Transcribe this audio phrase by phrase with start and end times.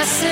[0.00, 0.22] This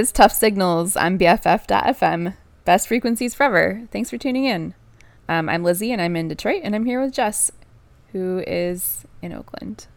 [0.00, 0.96] is Tuff Signals.
[0.96, 2.34] I'm BFF.fm.
[2.64, 3.86] Best frequencies forever.
[3.90, 4.72] Thanks for tuning in.
[5.28, 7.52] Um, I'm Lizzie and I'm in Detroit and I'm here with Jess,
[8.12, 9.88] who is in Oakland.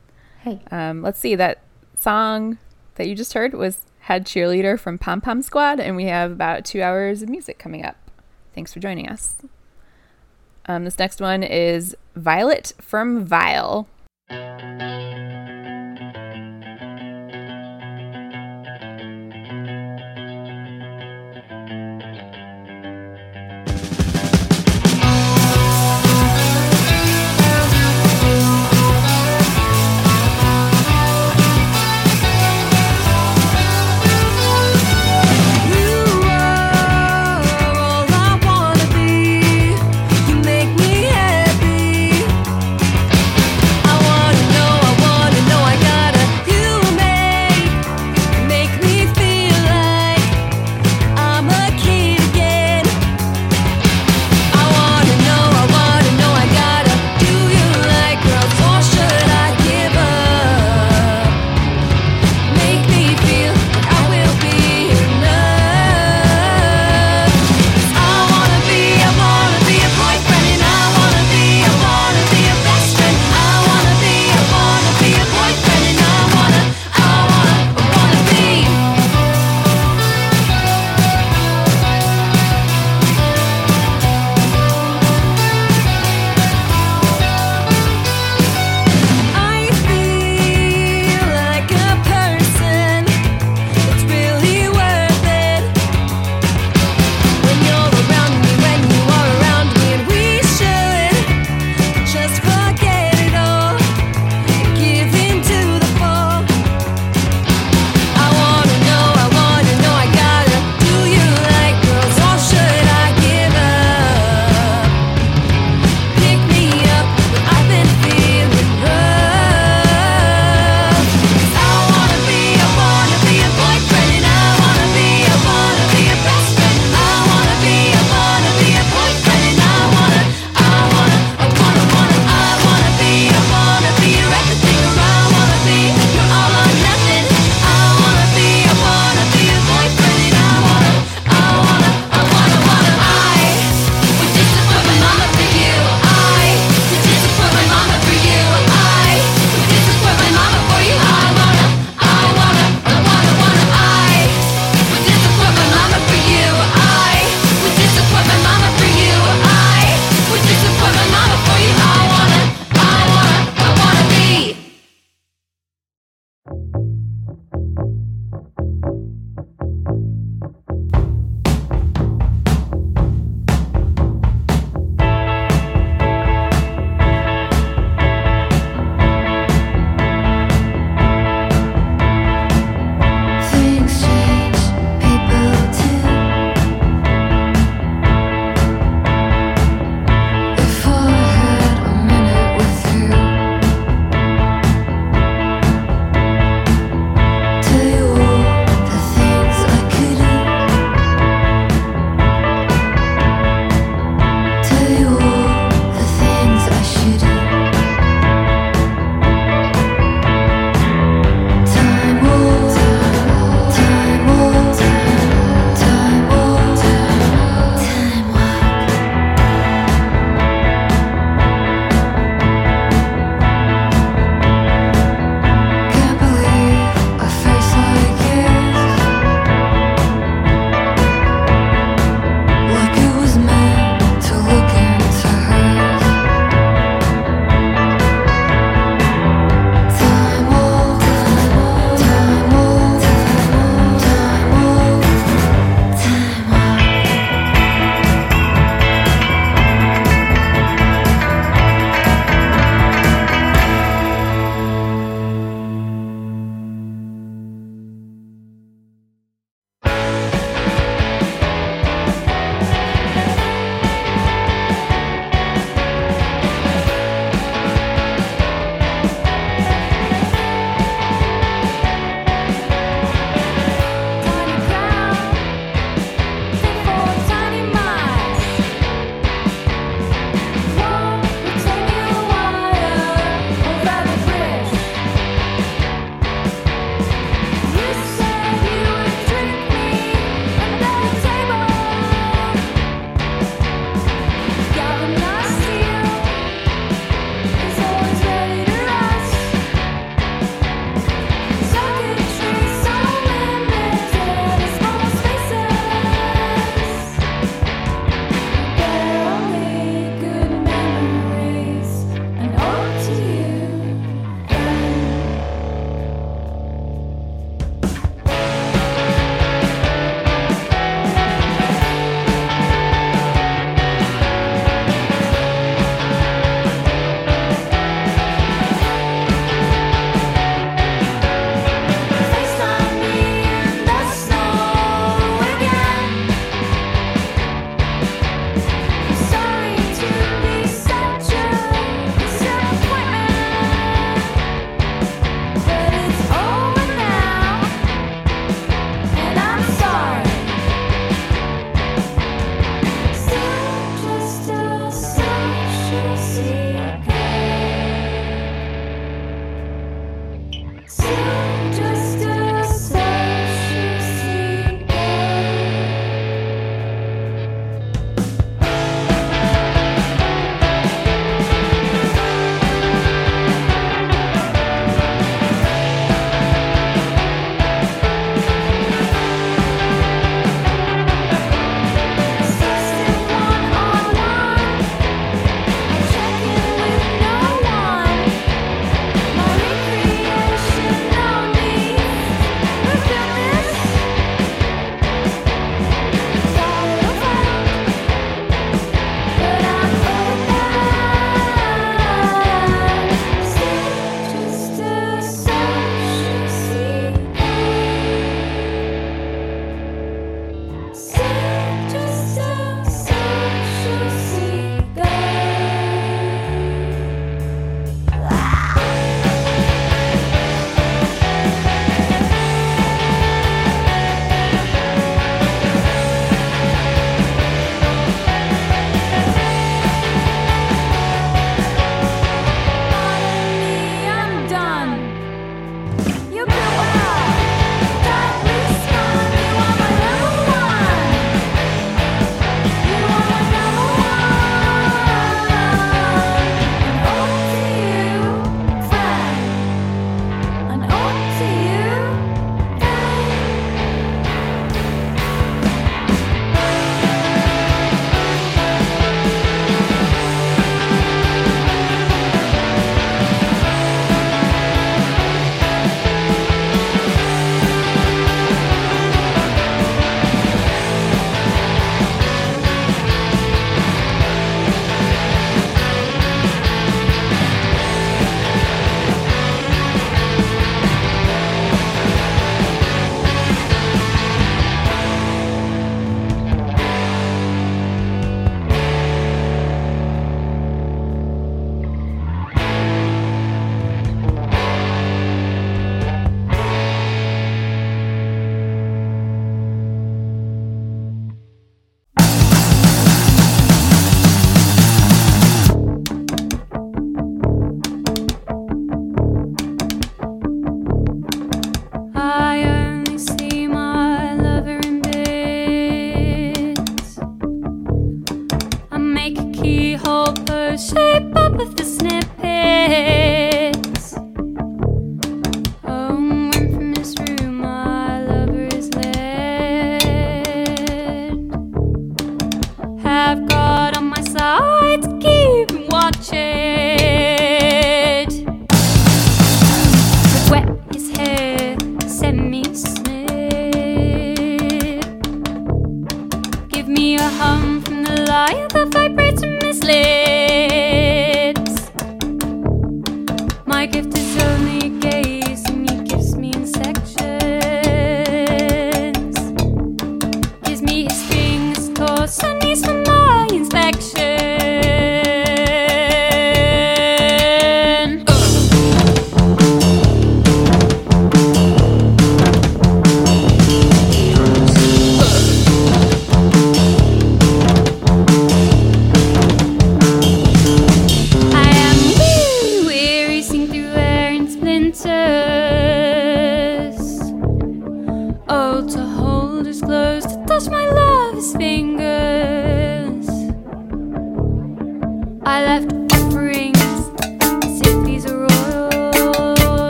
[0.42, 0.60] Hey.
[0.72, 1.62] Um, let's see, that
[1.98, 2.58] song
[2.96, 6.66] that you just heard was Head Cheerleader from Pom Pom Squad, and we have about
[6.66, 7.96] two hours of music coming up.
[8.54, 9.38] Thanks for joining us.
[10.66, 13.88] Um, this next one is Violet from VIAL.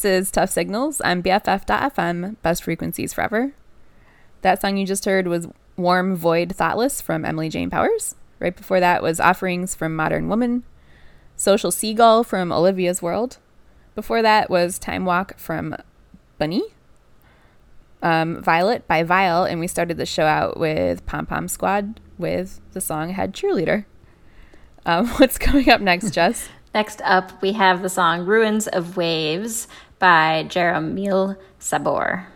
[0.00, 1.02] This is Tuff Signals.
[1.04, 3.52] I'm BFF.FM, best frequencies forever.
[4.40, 8.14] That song you just heard was Warm Void Thoughtless from Emily Jane Powers.
[8.38, 10.64] Right before that was Offerings from Modern Woman,
[11.36, 13.36] Social Seagull from Olivia's World.
[13.94, 15.76] Before that was Time Walk from
[16.40, 16.62] BNNY,
[18.02, 22.58] um, Violet by VIAL, and we started the show out with Pom Pom Squad with
[22.72, 23.84] the song Head Cheerleader.
[24.86, 26.48] Um, what's coming up next, Jess?
[26.72, 29.66] Next up, we have the song Ruins of Waves
[30.00, 32.26] by Jaromil Sabor.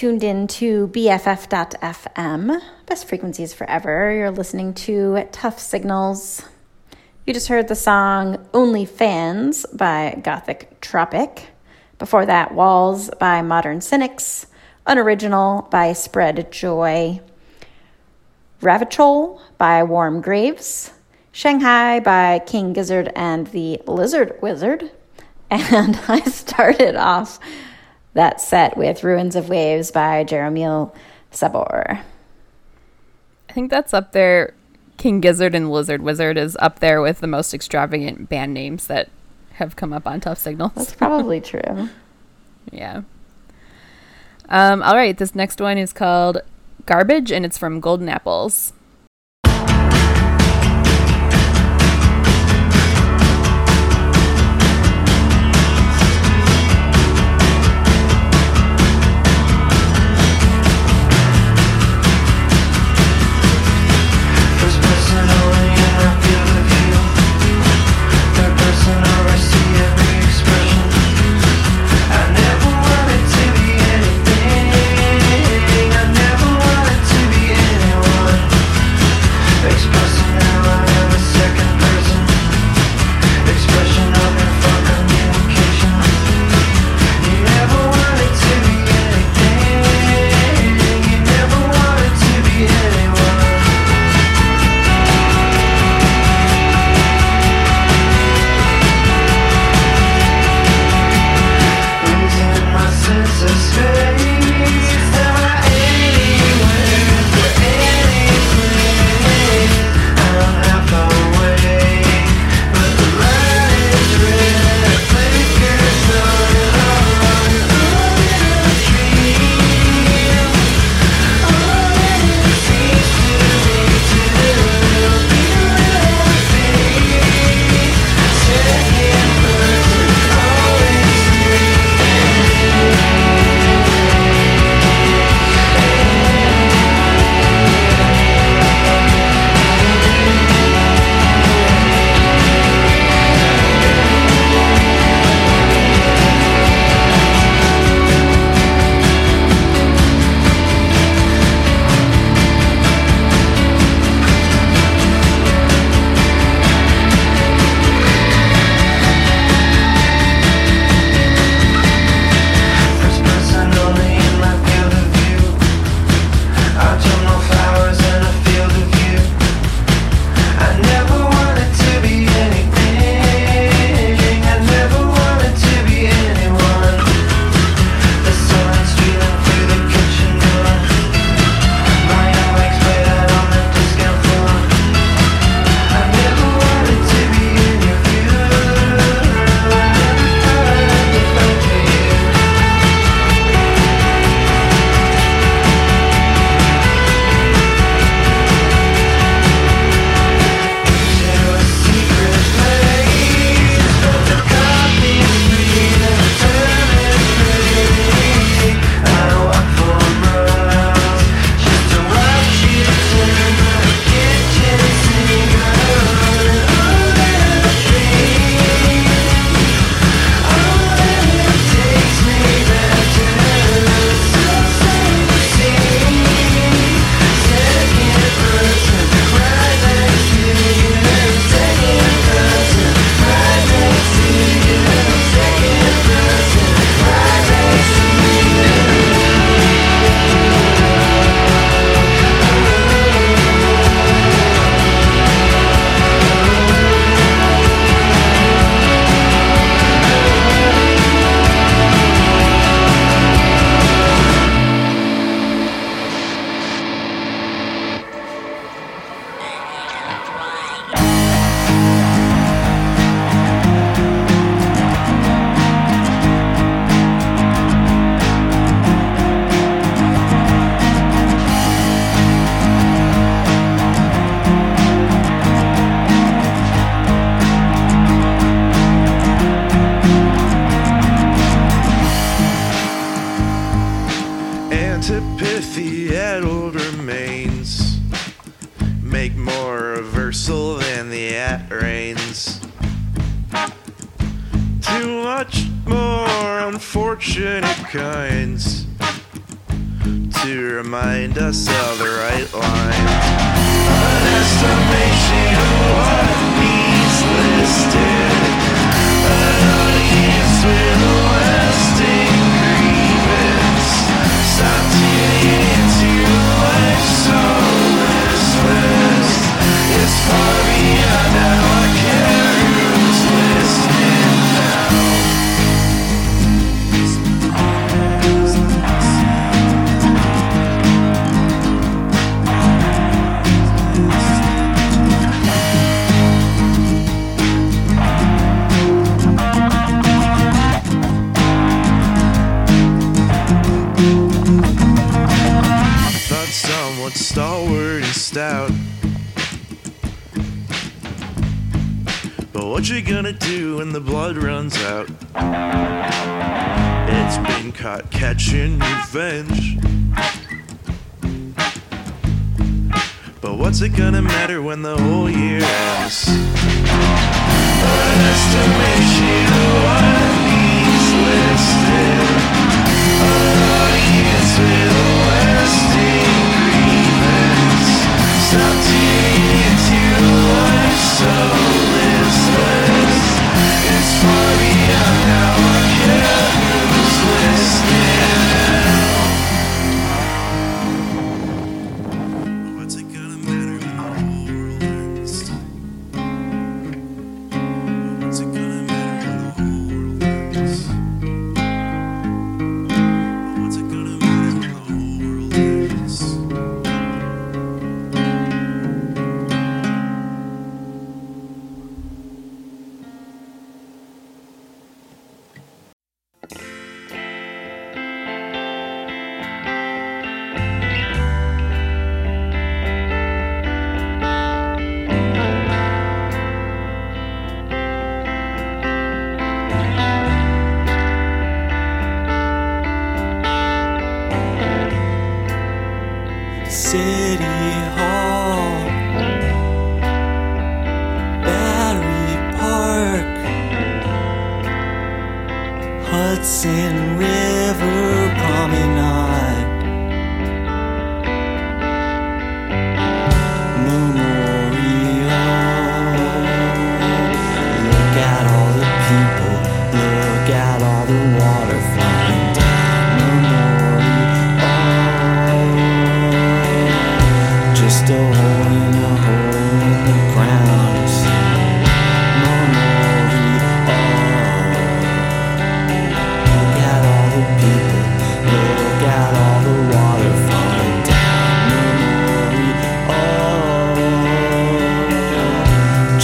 [0.00, 4.10] tuned in to BFF.FM, Best Frequencies Forever.
[4.10, 6.42] You're listening to Tuff Signals.
[7.26, 11.48] You just heard the song Only Fans by Gothic Tropic.
[11.98, 14.46] Before that, Walls by Modern Cynics.
[14.86, 17.20] Unoriginal by Spread Joy.
[18.62, 20.92] Ravachol by Warm Graves.
[21.30, 24.92] Shanghai by King Gizzard and the Lizard Wizard.
[25.50, 27.38] And I started off
[28.14, 30.94] that set with Ruins of Waves by Jaromil
[31.30, 32.00] Sabor.
[33.48, 34.54] I think that's up there.
[34.96, 39.08] King Gizzard and Lizard Wizard is up there with the most extravagant band names that
[39.54, 40.72] have come up on Tuff Signals.
[40.74, 41.88] That's probably true.
[42.70, 43.02] yeah.
[44.48, 46.38] Um, all right, this next one is called
[46.86, 48.72] Garbage and it's from Golden Apples.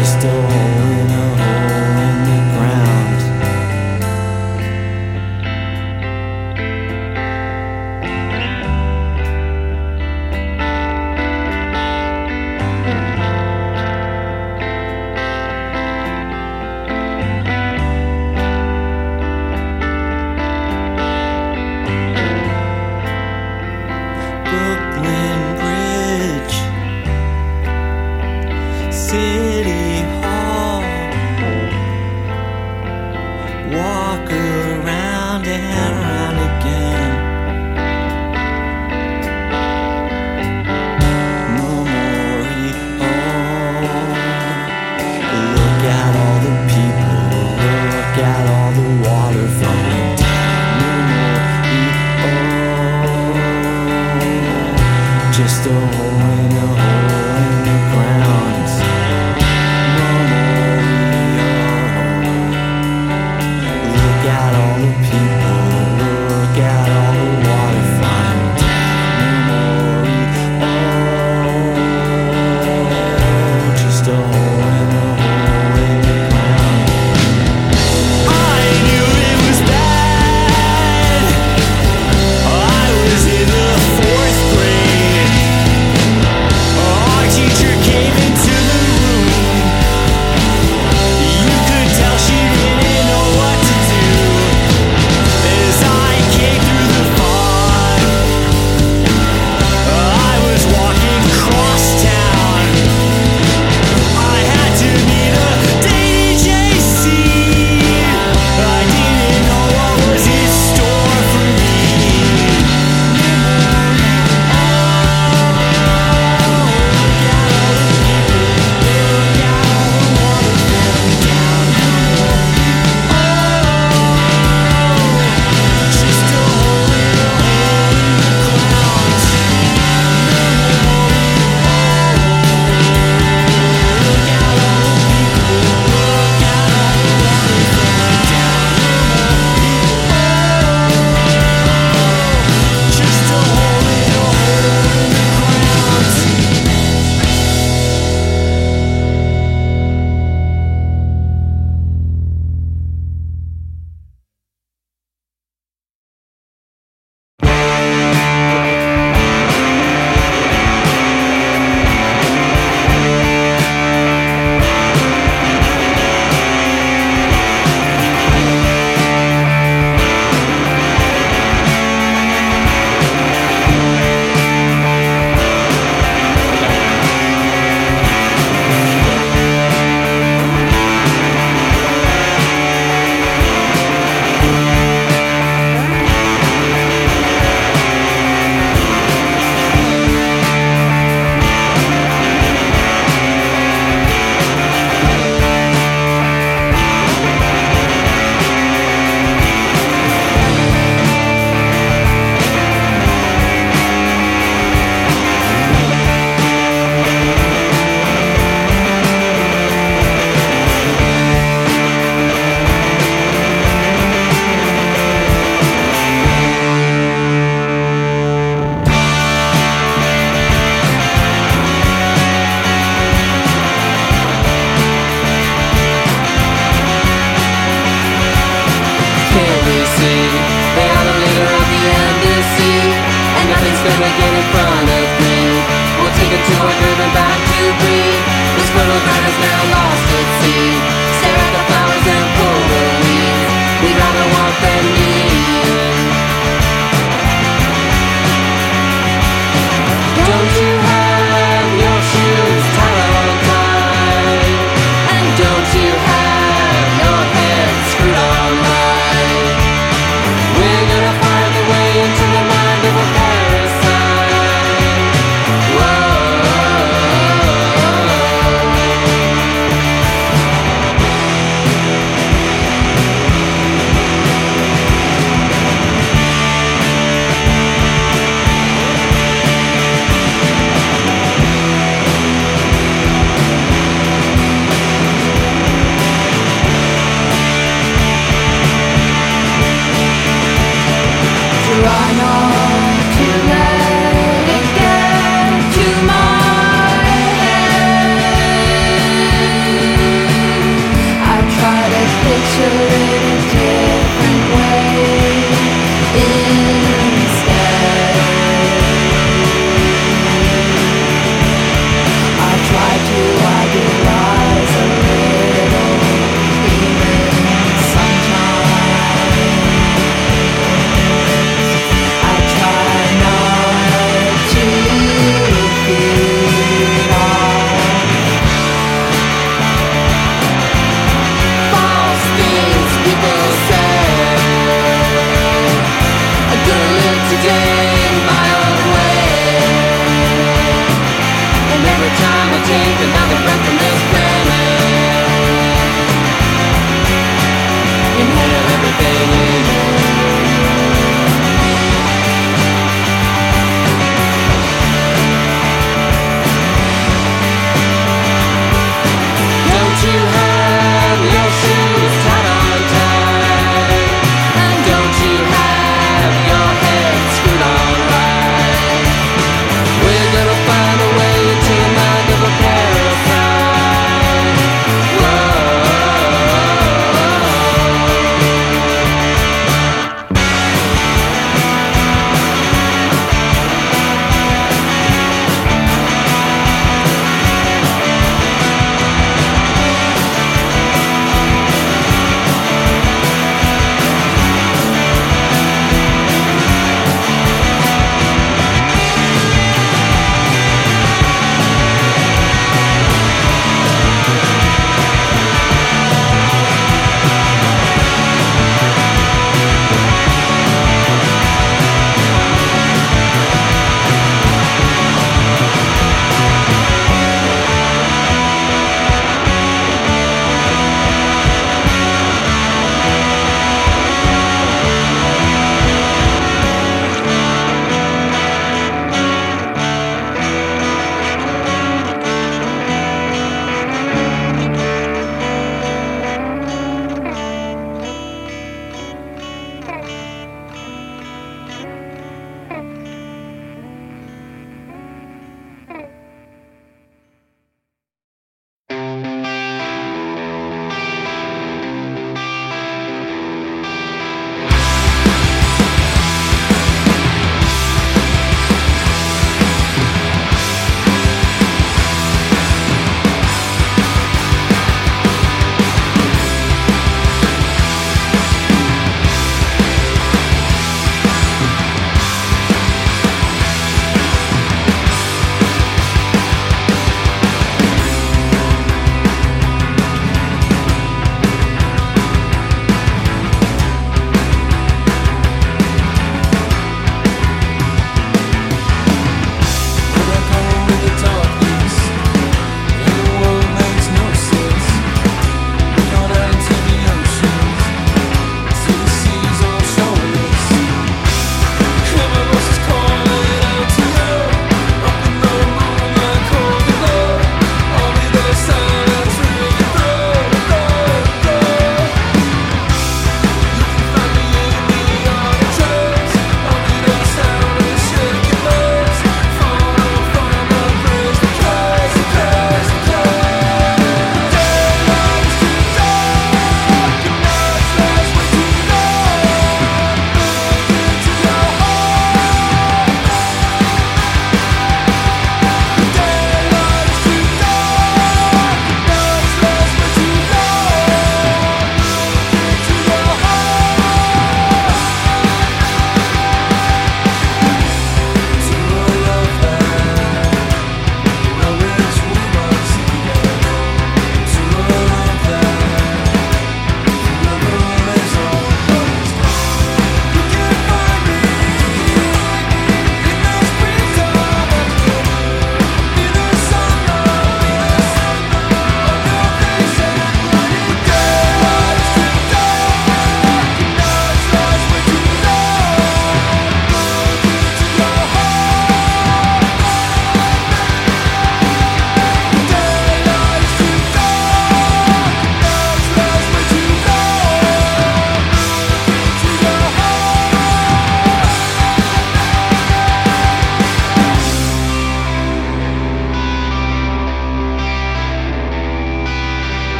[0.00, 0.99] Just a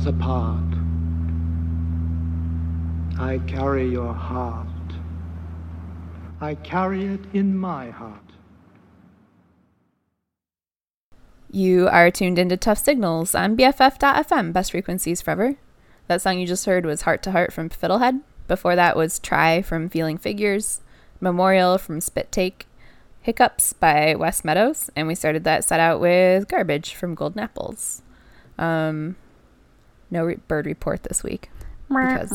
[0.00, 0.74] stars apart.
[3.18, 4.66] I carry your heart.
[6.40, 8.16] I carry it in my heart.
[11.50, 15.56] You are tuned into Tuff Signals on BFF.fm, best frequencies forever.
[16.06, 18.20] That song you just heard was Heart to Heart from Fiddlehead.
[18.48, 20.80] Before that was Try from Feeling Figures,
[21.20, 22.66] Memorial from Spit Take,
[23.22, 28.02] Hiccups by Wes Meadows, and we started that set out with Garbage from Golden Apples.
[28.58, 29.16] Um,
[30.10, 31.50] no re- bird report this week
[31.88, 32.32] because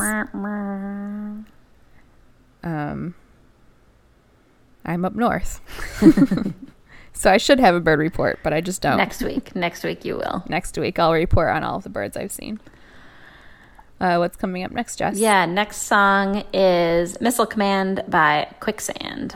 [2.64, 3.16] um,
[4.84, 5.62] I'm up north.
[7.14, 8.98] so I should have a bird report, but I just don't.
[8.98, 9.56] Next week.
[9.56, 10.44] Next week you will.
[10.48, 12.60] Next week, I'll report on all of the birds I've seen.
[14.00, 15.18] Uh, what's coming up next, Jess?
[15.18, 19.36] Yeah, next song is Missile Command by Quicksand.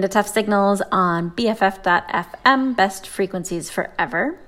[0.00, 4.38] You're tuned in to Tuff Signals on BFF.FM, best frequencies forever.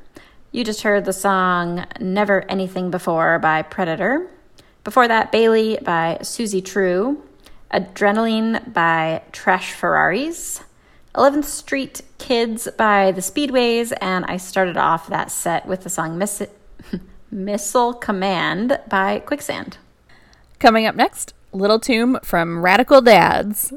[0.50, 4.30] You just heard the song Never Anything Before by Predator.
[4.82, 7.22] Before that, Bailey by Suzie True.
[7.70, 10.62] Adrenaline by Trash Ferraris.
[11.14, 13.92] 11th Street Kids by The Speedways.
[14.00, 16.48] And I started off that set with the song Miss-
[17.30, 19.76] Missile Command by Quicksand.
[20.58, 23.74] Coming up next, Little Tomb from Radical Dads.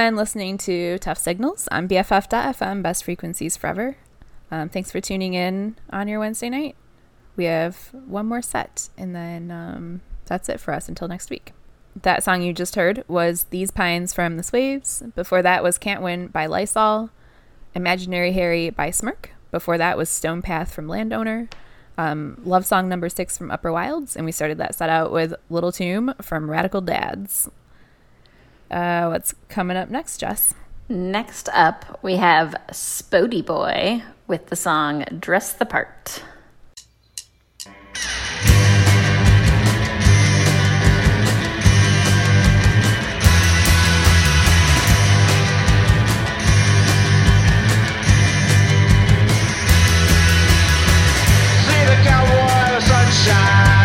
[0.00, 3.98] Been listening to Tuff Signals on BFF.FM, Best Frequencies Forever.
[4.50, 6.74] Um, thanks for tuning in on your Wednesday night.
[7.36, 11.52] We have one more set, and then um, that's it for us until next week.
[11.94, 15.02] That song you just heard was These Pines from the Swaves.
[15.14, 17.10] Before that was Can't Win by Lysol.
[17.74, 19.32] Imaginary Harry by Smirk.
[19.50, 21.50] Before that was Stone Path from Landowner.
[21.98, 24.16] Um, Love Song number six from Upper Wilds.
[24.16, 27.50] And we started that set out with Little Tomb from Radical Dads.
[28.70, 30.54] Uh, what's coming up next, Jess?
[30.88, 36.22] Next up, we have Spodee Boy with the song Dress the Part.
[51.66, 53.79] See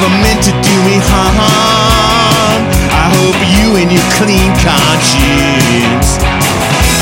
[0.00, 1.36] never meant to do me harm.
[2.88, 6.16] I hope you and your clean conscience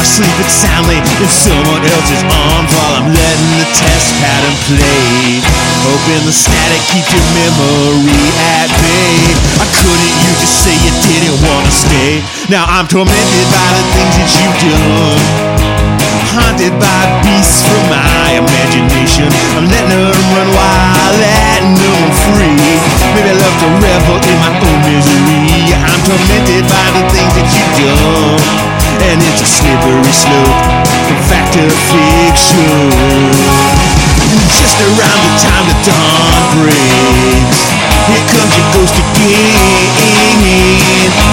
[0.02, 5.38] are sleeping soundly in someone else's arms while I'm letting the test pattern play.
[5.86, 8.18] Hoping the static keeps your memory
[8.58, 9.30] at bay.
[9.62, 12.18] I couldn't, you just say you didn't wanna stay.
[12.50, 15.67] Now I'm tormented by the things that you've done.
[16.34, 19.26] Haunted by beasts from my imagination.
[19.58, 22.78] I'm letting them run wild, letting them free.
[23.16, 25.74] Maybe I love to revel in my own misery.
[25.74, 28.38] I'm tormented by the things that you've done.
[29.08, 30.62] And it's a slippery slope
[31.08, 33.97] from fact to fiction.
[34.28, 37.72] Just around the time the dawn breaks,
[38.12, 39.88] here comes your ghost again.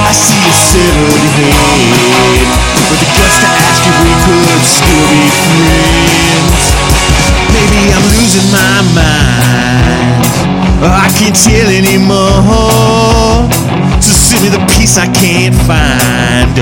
[0.07, 2.47] I see your severed head,
[2.87, 6.84] with the guts to ask if we could still be friends.
[7.53, 10.25] Maybe I'm losing my mind.
[10.83, 13.47] Oh, I can't tell anymore.
[14.03, 16.55] So send me the piece I can't find.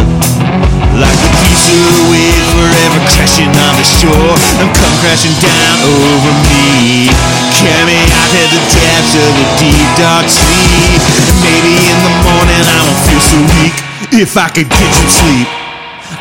[0.94, 7.10] Like piece of wave forever crashing on the shore and come crashing down over me.
[7.58, 11.02] Carry me out to the depths of the deep dark sea.
[11.02, 13.76] And maybe in the morning I won't feel so weak
[14.22, 15.63] if I could get some sleep.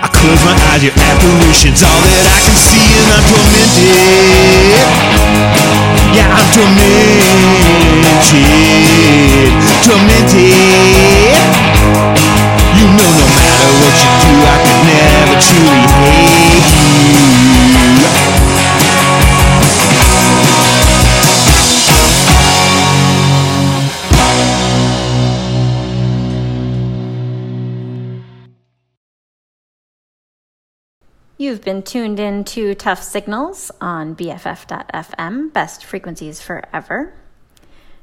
[0.03, 3.87] I close my eyes, your apparition's all that I can see, and I'm tormented.
[6.11, 7.23] Yeah, I'm tormented,
[9.87, 11.39] tormented.
[12.75, 17.42] You know, no matter what you do, I could never truly hate you.
[31.43, 37.15] You've been tuned in to Tuff Signals on BFF.FM, best frequencies forever.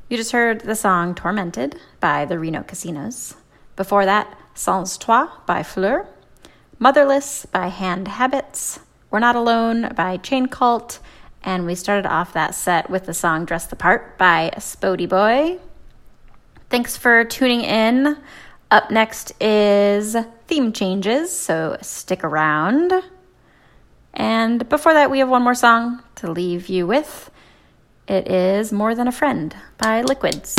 [0.10, 3.36] You just heard the song Tormented by the Reno Casinos.
[3.78, 6.06] Before that, Sans Toi by Fleur,
[6.80, 11.00] Motherless by Hand Habits, We're Not Alone by Chain Cult,
[11.42, 15.60] and we started off that set with the song Dress the Part by Spodee Boy.
[16.70, 18.18] Thanks for tuning in.
[18.70, 20.18] Up next is
[20.48, 22.92] theme changes, so stick around.
[24.14, 27.32] And before that, we have one more song to leave you with.
[28.08, 30.56] It is More Than a Friend by Liquids.